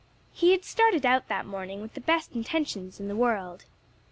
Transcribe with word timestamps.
He 0.33 0.49
had 0.51 0.65
started 0.65 1.05
out 1.05 1.27
that 1.27 1.45
morning 1.45 1.79
with 1.79 1.93
the 1.93 2.01
best 2.01 2.33
intentions 2.33 2.99
in 2.99 3.07
the 3.07 3.15
world. 3.15 3.65